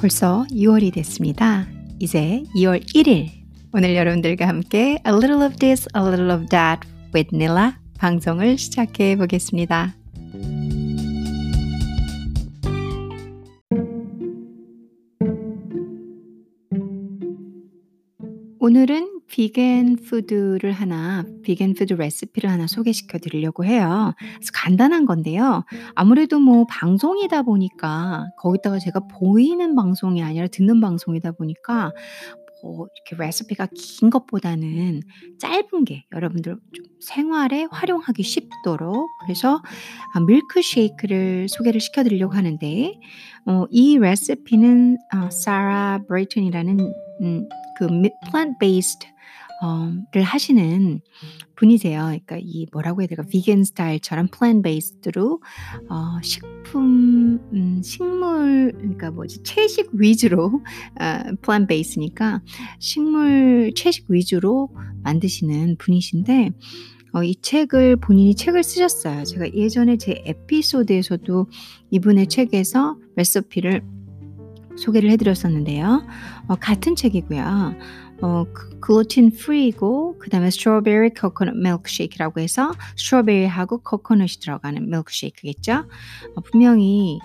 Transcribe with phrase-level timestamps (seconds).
[0.00, 1.66] 벌써 2월이 됐습니다.
[1.98, 3.30] 이제 2월 1일
[3.72, 9.16] 오늘 여러분들과 함께 A little of this, a little of that with Nilla 방송을 시작해
[9.16, 9.96] 보겠습니다.
[18.60, 24.14] 오늘은 vegan food를 하나, vegan food 레시피를 하나 소개시켜 드리려고 해요.
[24.18, 25.64] 그래서 간단한 건데요.
[25.94, 31.92] 아무래도 뭐 방송이다 보니까 거기다가 제가 보이는 방송이 아니라 듣는 방송이다 보니까
[32.62, 35.02] 뭐 이렇게 레시피가 긴 것보다는
[35.38, 39.62] 짧은 게 여러분들 좀 생활에 활용하기 쉽도록 그래서
[40.14, 42.98] 아, 밀크 쉐이크를 소개를 시켜 드리려고 하는데
[43.46, 46.80] 어, 이 레시피는 어, 사라 브레이튼이라는
[47.20, 49.06] 음, 그 plant-based
[49.60, 51.00] 어,를 하시는
[51.56, 52.00] 분이세요.
[52.02, 53.24] 그러니까 이 뭐라고 해야 될까?
[53.28, 55.40] 비건 스타일처럼 plant based로
[55.88, 60.62] 어, 식품 음, 식물 그러니까 뭐지 채식 위주로
[61.00, 62.42] 어, plant base니까
[62.78, 64.70] 식물 채식 위주로
[65.02, 66.52] 만드시는 분이신데
[67.14, 69.24] 어, 이 책을 본인이 책을 쓰셨어요.
[69.24, 71.46] 제가 예전에 제 에피소드에서도
[71.90, 73.82] 이분의 책에서 레시피를
[74.76, 76.06] 소개를 해드렸었는데요.
[76.46, 77.74] 어, 같은 책이고요.
[78.20, 78.44] 어,
[78.80, 85.84] gluten free고 그다음에 strawberry coconut milkshake라고 해서 strawberry하고 코코넛이 들어가는 milkshake겠죠.
[86.34, 87.18] 어, 분명히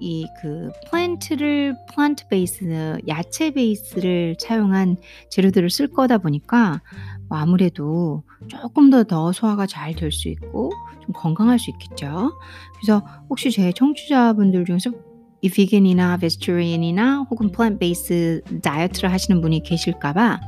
[0.00, 4.96] 이그 plant를 plant base 야채 베이스를 차용한
[5.30, 6.80] 재료들을 쓸 거다 보니까
[7.28, 12.32] 뭐 아무래도 조금 더 더 소화가 잘 될 수 있고 좀 건강할 수 있겠죠.
[12.76, 14.92] 그래서 혹시 제 청취자분들 중에서
[15.40, 20.40] 이 비건이나 vegetarian이나 혹은 plant base diet를 하시는 분이 계실까봐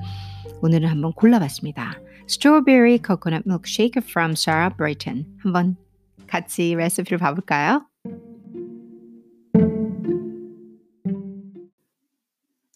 [0.62, 2.00] 오늘은 한번 골라봤습니다.
[2.28, 5.26] Strawberry Coconut Milkshake from Sarah Brayton.
[5.42, 5.76] 한번
[6.26, 7.86] 같이 레시피를 봐볼까요?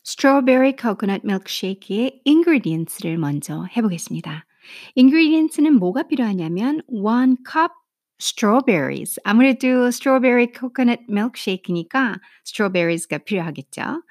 [0.06, 4.44] 스트로베리 코코넛 밀크쉐이크의 ingredients를 먼저 해보겠습니다.
[4.96, 7.72] ingredients는 뭐가 필요하냐면 1 cup
[8.20, 9.18] strawberries.
[9.24, 14.02] 아무래도 strawberry coconut milkshake니까 strawberries가 필요하겠죠.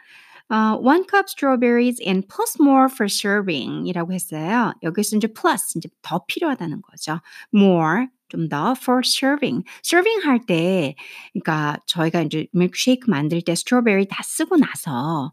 [0.50, 4.74] Uh, one cup strawberries and plus more for serving 이라고 했어요.
[4.84, 7.22] 여기서 이제 plus, 이제 더 필요하다는 거죠.
[7.54, 9.64] more, 좀 더 for serving.
[9.84, 10.96] serving 할 때,
[11.32, 15.32] 그러니까 저희가 이제 milkshake 만들 때 strawberry 다 쓰고 나서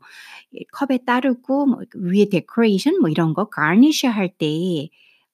[0.72, 4.88] 컵에 따르고 뭐 위에 데코레이션 뭐 이런 거 garnish 할때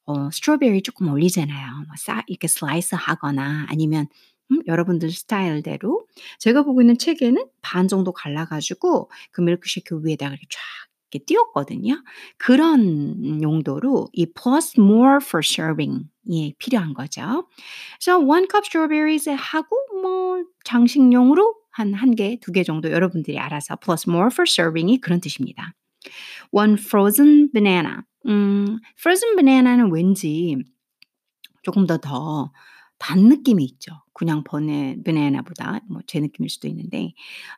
[0.07, 1.67] 어, strawberry 조금 올리잖아요.
[1.87, 4.07] 뭐 싸, 이렇게 슬라이스 하거나 아니면
[4.53, 6.07] 음, 여러분들 스타일대로
[6.39, 10.61] 제가 보고 있는 책에는 반 정도 갈라가지고 그 밀크쉐이크 위에다가 이렇게 쫙
[11.11, 12.03] 이렇게 띄웠거든요.
[12.39, 17.49] 그런 용도로 이 plus more for serving이 필요한 거죠.
[18.01, 23.77] 그래서 one cup strawberries 하고 뭐 장식용으로 한 한 개, 두 개 정도 여러분들이 알아서
[23.77, 25.75] plus more for serving이 그런 뜻입니다.
[26.53, 28.03] one frozen banana.
[28.27, 30.57] 음, frozen banana는 왠지
[31.63, 32.51] 조금 더 더
[32.99, 33.93] 단 느낌이 있죠.
[34.15, 37.13] 그냥 번의 바나나보다 뭐 제 느낌일 수도 있는데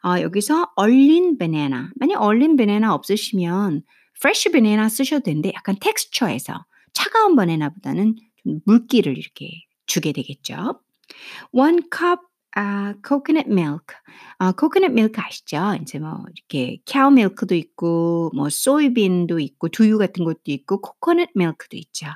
[0.04, 3.82] 어, 여기서 얼린 바나나 만약 얼린 바나나 없으시면
[4.16, 10.80] fresh 바나나 쓰셔도 되는데 약간 텍스처에서 차가운 바나나보다는 좀 물기를 이렇게 주게 되겠죠.
[11.52, 12.20] one cup
[12.56, 13.94] 아, coconut milk.
[14.38, 15.76] 아, coconut milk 아시죠?
[15.82, 21.76] 이제 뭐 이렇게 cow milk도 있고 뭐 소이빈도 있고 두유 같은 것도 있고 coconut milk도
[21.76, 22.06] 있죠.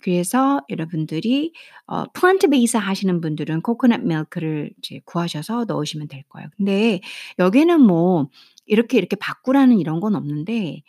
[0.00, 1.52] 그래서 여러분들이
[1.86, 6.48] 어 plant base 하시는 분들은 coconut milk를 이제 구하셔서 넣으시면 될 거예요.
[6.56, 7.00] 근데
[7.38, 8.28] 여기는 뭐
[8.66, 10.82] 이렇게 이렇게 바꾸라는 이런 건 없는데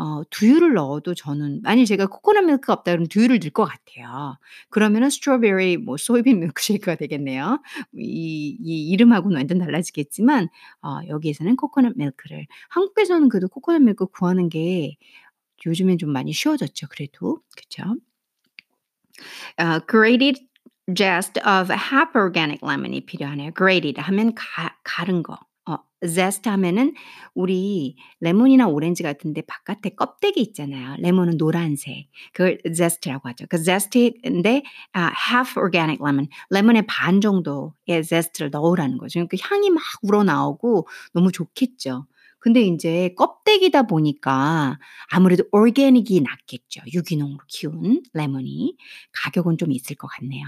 [0.00, 4.38] 어 두유를 넣어도 저는 만약 제가 코코넛 밀크가 없다 그러면 두유를 넣을 것 같아요.
[4.70, 7.60] 그러면은 strawberry 뭐 soybean milkshake가 되겠네요.
[7.94, 10.48] 이, 이 이름하고는 완전 달라지겠지만
[10.82, 14.96] 어 여기에서는 코코넛 밀크를 한국에서는 그래도 코코넛 밀크 구하는 게
[15.66, 16.86] 요즘엔 좀 많이 쉬워졌죠.
[16.88, 17.82] 그래도 그쵸?
[19.58, 20.46] 어, grated
[20.94, 23.50] zest of half organic lemon이 필요하네요.
[23.54, 25.38] grated 하면 가, 가른 거.
[26.02, 26.94] 어 zest 하면은
[27.34, 30.96] 우리 레몬이나 오렌지 같은데 바깥에 껍데기 있잖아요.
[30.98, 32.08] 레몬은 노란색.
[32.32, 33.46] 그걸 zest라고 하죠.
[33.48, 34.62] 그 zest인데
[34.92, 36.28] 아, half organic lemon.
[36.50, 39.26] 레몬의 반 정도의 zest를 넣으라는 거죠.
[39.28, 42.06] 그 향이 막 우러나오고 너무 좋겠죠.
[42.38, 44.78] 근데 인제 껍데기다 보니까
[45.10, 46.80] 아무래도 organic이 낫겠죠.
[46.94, 48.76] 유기농으로 키운 레몬이.
[49.12, 50.46] 가격은 좀 있을 것 같네요.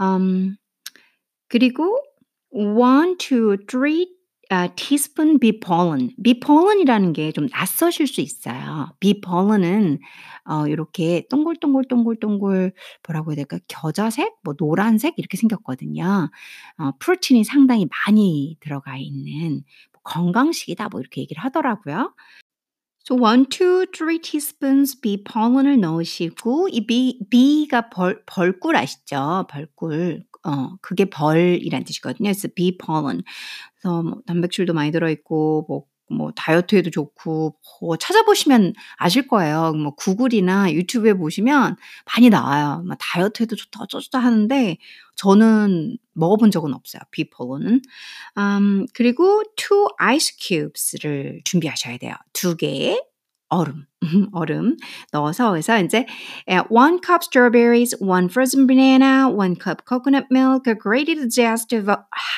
[0.00, 0.56] 음
[1.48, 1.98] 그리고
[2.52, 4.06] 1 to 3
[4.54, 6.10] 아 teaspoon bee pollen.
[6.22, 8.90] bee pollen이라는 게 좀 낯서실 수 있어요.
[9.00, 9.98] bee pollen은
[10.48, 12.72] 어 요렇게 동글동글동글동글
[13.06, 13.58] 뭐라고 해야 될까?
[13.68, 16.30] 겨자색, 뭐 노란색 이렇게 생겼거든요.
[16.78, 19.62] 어 프로틴이 상당히 많이 들어가 있는
[19.92, 22.14] 뭐 건강식이다 뭐 이렇게 얘기를 하더라고요.
[23.06, 29.46] So one, two, three teaspoons bee pollen을 넣으시고 이 bee, bee가 벌, 벌꿀 아시죠?
[29.50, 30.24] 벌꿀.
[30.44, 32.28] 어, 그게 벌이란 뜻이거든요.
[32.28, 33.22] 그래서 bee pollen.
[33.80, 39.72] 그래서 뭐 단백질도 많이 들어있고 뭐, 뭐 다이어트에도 좋고 뭐 찾아보시면 아실 거예요.
[39.72, 41.76] 뭐 구글이나 유튜브에 보시면
[42.14, 42.82] 많이 나와요.
[42.86, 44.76] 뭐 다이어트에도 좋다 어쩌다 하는데
[45.16, 47.00] 저는 먹어본 적은 없어요.
[47.10, 47.80] bee pollen은.
[48.38, 52.14] 음, 그리고 two ice cubes를 준비하셔야 돼요.
[52.32, 53.02] 두 개의
[53.48, 53.86] 얼음,
[54.32, 54.76] 얼음
[55.12, 56.06] 넣어서 그래서 이제
[56.70, 61.88] one cup strawberries, one frozen banana, one cup coconut milk, a grated zest of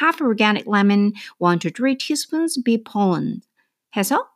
[0.01, 3.41] half organic lemon, one to three teaspoons bee pollen
[3.97, 4.27] 해서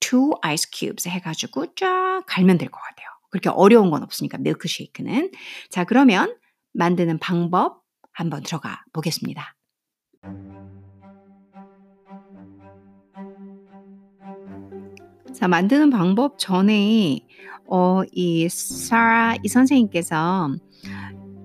[0.00, 3.08] two ice cubes 해가지고 쫙 갈면 될 것 같아요.
[3.30, 5.30] 그렇게 어려운 건 없으니까 밀크쉐이크는
[5.70, 6.36] 자 그러면
[6.72, 7.82] 만드는 방법
[8.12, 9.56] 한번 들어가 보겠습니다.
[15.34, 17.26] 자, 만드는 방법 전에
[17.66, 20.54] 어, 이 사라 이 선생님께서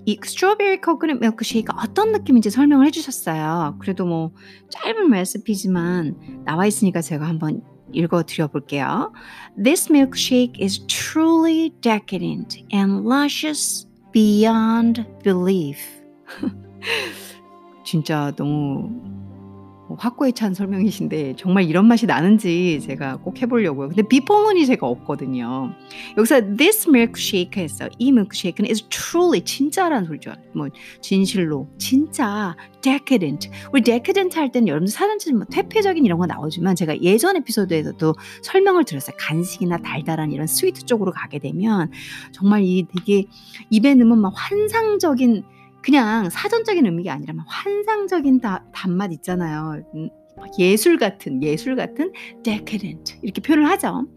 [0.06, 3.78] 이 스트로베리 코코넛 밀크쉐이크 어떤 느낌인지 설명을 해주셨어요.
[3.80, 4.32] 그래도 뭐
[4.70, 9.12] 짧은 레시피지만 나와 있으니까 제가 한번 읽어 드려 볼게요.
[9.62, 15.80] This milkshake is truly decadent and luscious beyond belief.
[17.84, 19.19] 진짜 너무
[19.98, 23.90] 확고에 찬 설명이신데 정말 이런 맛이 나는지 제가 꼭 해보려고요.
[23.90, 25.72] 근데 비포문이 제가 없거든요.
[26.18, 30.34] 여기서 this milkshake에서 이 milkshake는 is truly 진짜라는 소리죠.
[30.54, 30.68] 뭐
[31.02, 33.50] 진실로 진짜 decadent.
[33.74, 38.14] 우리 decadent 할 때는 여러분들 사전지 뭐 퇴폐적인 이런 거 나오지만 제가 예전 에피소드에서도
[38.44, 39.16] 설명을 드렸어요.
[39.20, 41.92] 간식이나 달달한 이런 스위트 쪽으로 가게 되면
[42.32, 43.26] 정말 이 되게
[43.70, 45.44] 입에 넣으면 막 환상적인
[45.82, 49.82] 그냥 사전적인 의미가 아니라 막 환상적인 다, 단맛 있잖아요.
[49.96, 50.10] 음,
[50.58, 52.12] 예술 같은 예술 같은
[52.44, 54.08] decadent 이렇게 표현을 하죠.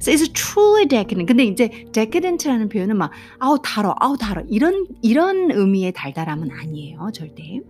[0.00, 1.26] So it's truly decadent.
[1.26, 7.60] 근데 이제 decadent라는 표현은 막 아우 달어, 아우 달어 이런 이런 의미의 달달함은 아니에요, 절대.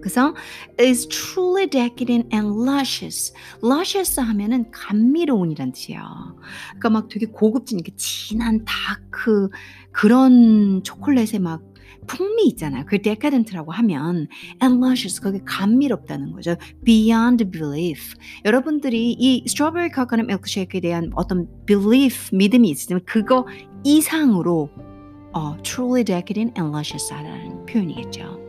[0.00, 0.34] 그래서
[0.80, 3.32] is truly decadent and luscious.
[3.62, 6.02] luscious 하면은 감미로운이란 뜻이에요.
[6.70, 9.48] 그러니까 막 되게 고급진 이렇게 진한 다크
[9.92, 11.62] 그런 초콜릿에 막
[12.06, 12.84] 풍미 있잖아요.
[12.86, 14.28] 그 decadent라고 하면
[14.62, 16.56] and luscious 그게 감미롭다는 거죠.
[16.84, 18.14] beyond belief.
[18.44, 23.46] 여러분들이 이 strawberry coconut milkshake에 대한 어떤 belief 믿음이 있으면 그거
[23.84, 24.70] 이상으로
[25.34, 28.40] 어, truly decadent and luscious하다는 표현이겠죠.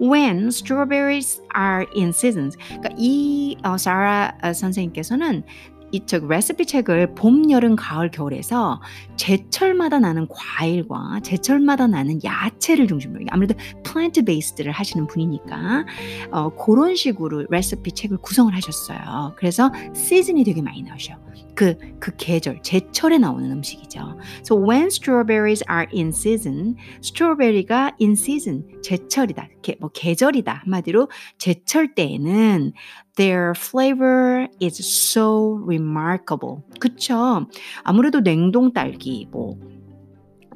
[0.00, 2.58] When strawberries are in seasons.
[2.58, 5.44] 그러니까 이 어, 사라 선생님께서는
[5.94, 8.80] 이 책 레시피 책을 봄, 여름, 가을, 겨울에서
[9.16, 13.54] 제철마다 나는 과일과 제철마다 나는 야채를 중심으로 아무래도
[13.84, 15.86] 플랜트 베이스드를 하시는 분이니까
[16.32, 19.34] 어, 그런 식으로 레시피 책을 구성을 하셨어요.
[19.36, 21.14] 그래서 시즌이 되게 많이 나오셔.
[21.54, 24.18] 그, 그 계절, 제철에 나오는 음식이죠.
[24.40, 29.48] So when strawberries are in season, 스트로베리가 in season, 제철이다.
[29.62, 30.52] 게, 뭐 계절이다.
[30.64, 31.08] 한마디로
[31.38, 32.72] 제철 때에는
[33.16, 36.62] their flavor is so remarkable.
[36.80, 37.46] 그쵸?
[37.82, 39.56] 아무래도 냉동 딸기, 뭐,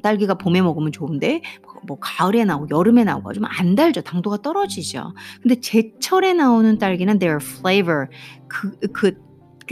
[0.01, 1.41] 딸기가 봄에 먹으면 좋은데
[1.87, 4.01] 뭐 가을에 나오고 여름에 나오고 좀 안 달죠.
[4.01, 5.13] 당도가 떨어지죠.
[5.41, 8.07] 근데 제철에 나오는 딸기는 their flavor
[8.47, 9.13] 그, 그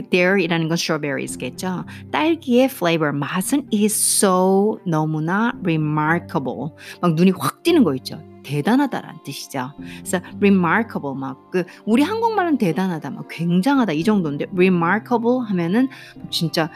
[0.09, 1.85] there이라는 건 strawberries겠죠.
[2.11, 6.71] 딸기의 flavor 맛은 is so 너무나 remarkable.
[7.01, 8.21] 막 눈이 확 띄는 거 있죠.
[8.47, 9.73] 대단하다라는 뜻이죠.
[9.77, 15.89] 그래서 remarkable 막 그 우리 한국말은 대단하다, 막 굉장하다 이 정도인데 remarkable 하면은
[16.29, 16.69] 진짜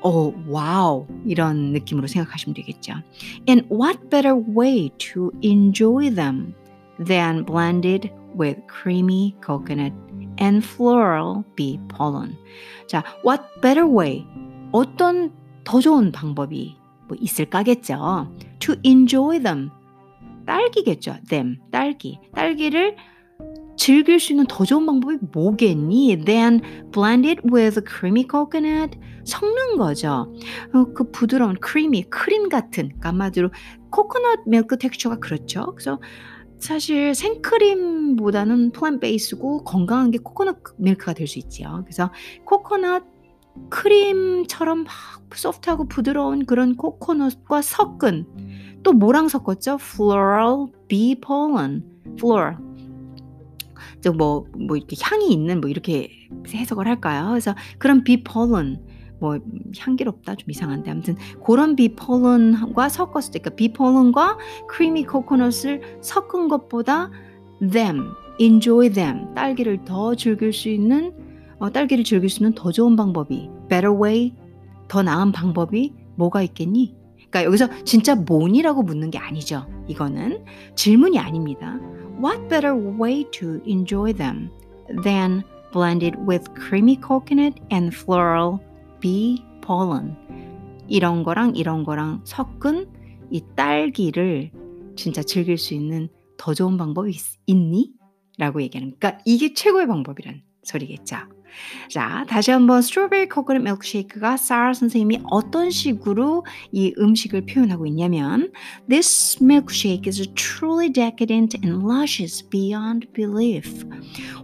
[0.00, 2.94] 어, 와우 이런 느낌으로 생각하시면 되겠죠.
[3.48, 6.54] And what better way to enjoy them
[7.04, 9.92] than blended with creamy coconut
[10.40, 12.36] and floral bee pollen.
[12.86, 14.24] 자, what better way?
[14.72, 15.32] 어떤
[15.64, 16.76] 더 좋은 방법이
[17.08, 18.30] 뭐 있을까겠죠.
[18.60, 19.70] To enjoy them.
[20.48, 21.16] 딸기겠죠.
[21.28, 21.58] them.
[21.70, 22.18] 딸기.
[22.34, 22.96] 딸기를
[23.76, 26.24] 즐길 수 있는 더 좋은 방법이 뭐겠니?
[26.24, 28.98] Then blend it with creamy coconut.
[29.24, 30.34] 섞는 거죠.
[30.72, 33.50] 어, 그 부드러운 creamy, 크림 같은, 한마디로
[33.90, 35.66] 코코넛 밀크 텍스처가 그렇죠.
[35.74, 36.00] 그래서
[36.58, 41.82] 사실 생크림보다는 plant base고 건강한 게 코코넛 밀크가 될 수 있지요.
[41.84, 42.10] 그래서
[42.44, 43.04] 코코넛
[43.70, 44.92] 크림처럼 막
[45.34, 48.26] 소프트하고 부드러운 그런 코코넛과 섞은
[48.82, 49.78] 또 뭐랑 섞었죠?
[49.80, 51.84] floral bee pollen,
[52.14, 52.56] floral.
[54.16, 56.10] 뭐, 뭐 이렇게 향이 있는 뭐 이렇게
[56.48, 57.28] 해석을 할까요?
[57.30, 58.78] 그래서 그런 bee pollen
[59.20, 59.38] 뭐
[59.76, 64.38] 향기롭다 좀 이상한데 아무튼 그런 비폴론과 섞었을 때 그러니까 비폴론과
[64.68, 67.10] 크리미 코코넛을 섞은 것보다
[67.60, 71.12] them, enjoy them 딸기를 더 즐길 수 있는
[71.58, 74.32] 어, 딸기를 즐길 수 있는 더 좋은 방법이 better way
[74.88, 76.94] 더 나은 방법이 뭐가 있겠니?
[77.16, 79.66] 그러니까 여기서 진짜 뭐니라고 묻는 게 아니죠.
[79.86, 81.78] 이거는 질문이 아닙니다.
[82.22, 84.50] What better way to enjoy them
[85.02, 88.58] than blended with creamy coconut and floral
[89.00, 90.16] bee pollen?
[90.88, 92.88] 이런 거랑 이런 거랑 섞은
[93.30, 94.50] 이 딸기를
[94.96, 97.12] 진짜 즐길 수 있는 더 좋은 방법이
[97.46, 97.92] 있, 니
[98.38, 98.94] 라고 얘기하는.
[98.98, 101.16] 그러니까 이게 최고의 방법이란 소리겠죠.
[101.89, 108.51] 자, 다시 한번 스트로베리 코코넛 밀크쉐이크가 사라 선생님이 어떤 식으로 이 음식을 표현하고 있냐면
[108.89, 113.85] This milkshake is truly decadent and luscious beyond belief.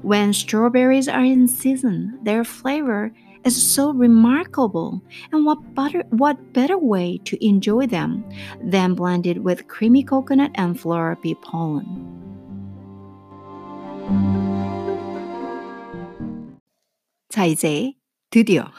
[0.03, 3.11] When strawberries are in season, their flavor
[3.45, 5.01] is so remarkable,
[5.31, 8.23] and what better, what better way to enjoy them
[8.61, 12.22] than blended with creamy coconut and floral bee pollen?
[17.34, 17.92] 자, 이제
[18.30, 18.70] 드디어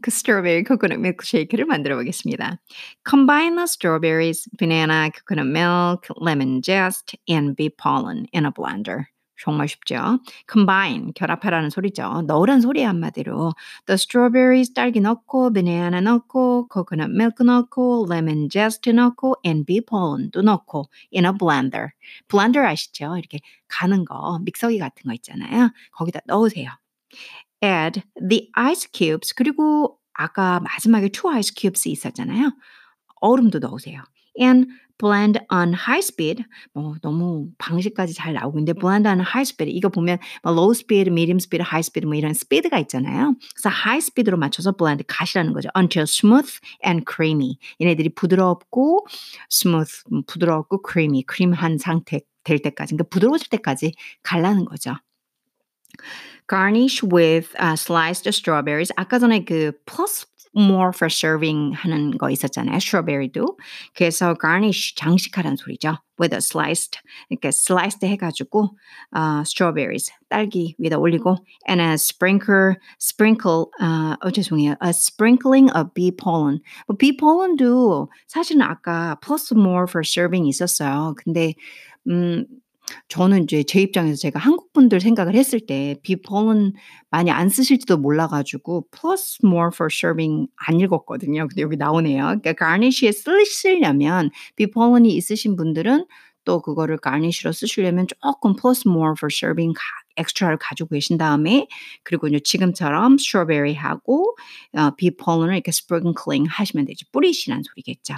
[0.00, 2.60] 그 strawberry coconut milkshake를 만들어 보겠습니다.
[3.04, 9.06] Combine the strawberries, banana, coconut milk, lemon zest, and bee pollen in a blender.
[9.42, 10.20] 정말 쉽죠.
[10.48, 12.22] combine 결합하라는 소리죠.
[12.28, 13.54] 넣으란 소리야 한마디로.
[13.86, 20.42] The strawberries 딸기 넣고, banana 넣고, coconut milk 넣고, lemon zest 넣고, and bee pollen도
[20.42, 21.88] 넣고 in a blender.
[22.28, 23.16] blender 아시죠?
[23.16, 25.72] 이렇게 가는 거, 믹서기 같은 거 있잖아요.
[25.90, 26.70] 거기다 넣으세요.
[27.62, 32.52] Add the ice cubes 그리고 아까 마지막에 two ice cubes 있었잖아요.
[33.20, 34.02] 얼음도 넣으세요.
[34.38, 39.70] and blend on high speed 뭐 너무 방식까지 잘 나오고 있는데 blend on high speed
[39.70, 43.34] 이거 보면 뭐 low speed, medium speed, high speed 뭐 이런 스피드가 있잖아요.
[43.54, 45.68] 그래서 high speed로 맞춰서 blend 가시라는 거죠.
[45.76, 47.58] until smooth and creamy.
[47.80, 49.06] 얘네들이 부드럽고
[49.50, 54.94] smooth 부드럽고 creamy 크림한 상태 될 때까지 그러니까 부드러워질 때까지 갈라는 거죠.
[56.47, 58.91] garnish with uh, sliced strawberries.
[58.97, 62.75] 아까 전에 그 plus more for serving 하는 거 있었잖아요.
[62.79, 63.57] strawberry도.
[63.95, 65.97] 그래서 garnish 장식하라는 소리죠.
[66.19, 68.75] with a sliced 이렇게 sliced 해가지고
[69.15, 74.75] uh, strawberries 딸기 위에다 올리고 and a sprinkle sprinkle uh, 어 죄송해요.
[74.83, 76.59] a sprinkling of bee pollen.
[76.87, 81.15] 뭐 bee pollen도 사실은 아까 plus more for serving 있었어요.
[81.17, 81.55] 근데
[82.07, 82.45] 음
[83.08, 86.74] 저는 이제 제 입장에서 제가 한국 분들 생각을 했을 때 비폴은
[87.10, 91.48] 많이 안 쓰실지도 몰라 가지고 plus more for serving 안 읽었거든요.
[91.48, 92.24] 근데 여기 나오네요.
[92.40, 96.06] 그러니까 garnish에 쓰시려면 비폴은이 있으신 분들은
[96.44, 99.82] 또 그거를 garnish로 쓰시려면 조금 plus more for serving 가,
[100.16, 101.66] 엑스트라를 가지고 계신 다음에
[102.02, 104.36] 그리고 이제 지금처럼 strawberry하고
[104.74, 107.04] 어, 비폴은을 이렇게 sprinkling 하시면 되죠.
[107.12, 108.14] 뿌리시란 소리겠죠.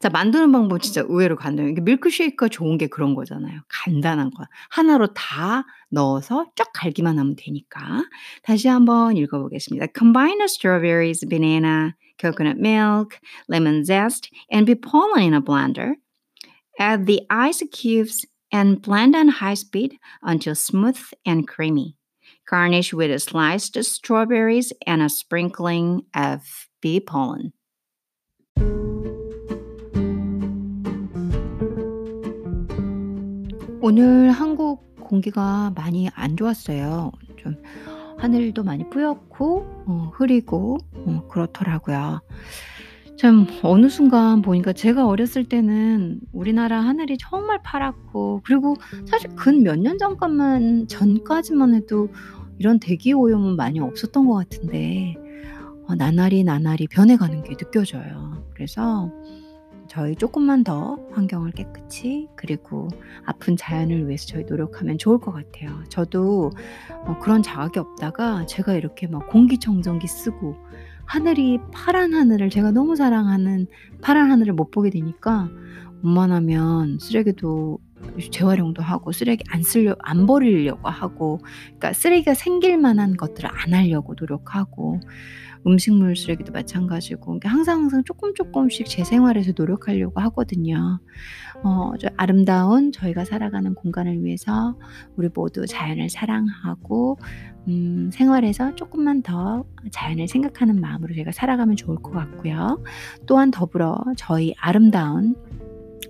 [0.00, 1.72] 자 만드는 방법 진짜 의외로 간단해요.
[1.72, 3.60] 이게 밀크쉐이크가 좋은 게 그런 거잖아요.
[3.68, 4.44] 간단한 거.
[4.70, 8.04] 하나로 다 넣어서 쫙 갈기만 하면 되니까.
[8.42, 9.86] 다시 한번 읽어 보겠습니다.
[9.96, 15.94] Combine the strawberries, banana, coconut milk, lemon zest, and be pollen in a blender.
[16.78, 21.96] Add the ice cubes and blend on high speed until smooth and creamy.
[22.48, 26.42] Garnish with sliced strawberries and a sprinkling of
[26.80, 27.52] bee pollen.
[33.90, 37.12] 오늘 한국 공기가 많이 안 좋았어요.
[37.36, 37.54] 좀
[38.18, 42.20] 하늘도 많이 뿌옇고 어, 흐리고 어, 그렇더라고요.
[43.16, 48.74] 참 어느 순간 보니까 제가 어렸을 때는 우리나라 하늘이 정말 파랗고 그리고
[49.06, 52.08] 사실 근 몇 년 전까만 전까지만 해도
[52.58, 55.14] 이런 대기 오염은 많이 없었던 것 같은데
[55.86, 58.42] 어, 나날이 나날이 변해가는 게 느껴져요.
[58.52, 59.12] 그래서
[59.96, 62.88] 저희 조금만 더 환경을 깨끗이 그리고
[63.24, 65.82] 아픈 자연을 위해서 저희 노력하면 좋을 것 같아요.
[65.88, 66.50] 저도
[67.06, 70.54] 어, 그런 자각이 없다가 제가 이렇게 막 공기청정기 쓰고
[71.06, 73.68] 하늘이 파란 하늘을 제가 너무 사랑하는
[74.02, 75.48] 파란 하늘을 못 보게 되니까
[76.02, 77.78] 웬만하면 쓰레기도
[78.30, 84.14] 재활용도 하고 쓰레기 안 쓰려 안 버리려고 하고 그러니까 쓰레기가 생길 만한 것들을 안 하려고
[84.18, 85.00] 노력하고
[85.66, 91.00] 음식물 쓰레기도 마찬가지고 그러니까 항상 항상 조금 조금씩 제 생활에서 노력하려고 하거든요.
[91.64, 94.78] 어, 아름다운 저희가 살아가는 공간을 위해서
[95.16, 97.18] 우리 모두 자연을 사랑하고
[97.68, 102.82] 음, 생활에서 조금만 더 자연을 생각하는 마음으로 제가 살아가면 좋을 것 같고요.
[103.26, 105.34] 또한 더불어 저희 아름다운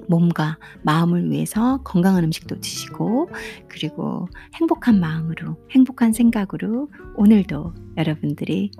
[0.08, 3.30] 몸과 마음을 위해서 건강한 음식도 드시고
[3.68, 8.70] 그리고 행복한 마음으로 행복한 생각으로 오늘도 여러분들이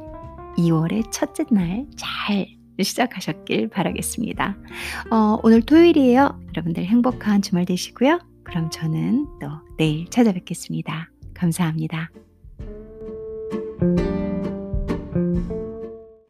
[0.59, 2.47] 2월의 첫째 날 잘
[2.83, 4.56] 시작하셨길 바라겠습니다.
[5.11, 6.38] 어, 오늘 토요일이에요.
[6.49, 8.18] 여러분들 행복한 주말 되시고요.
[8.45, 11.11] 그럼 저는 또 내일 찾아뵙겠습니다.
[11.35, 12.11] 감사합니다.